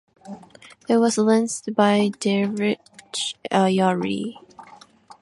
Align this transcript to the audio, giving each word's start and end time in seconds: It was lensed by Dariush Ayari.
It 0.89 0.97
was 0.97 1.19
lensed 1.19 1.75
by 1.75 2.09
Dariush 2.09 3.35
Ayari. 3.51 4.35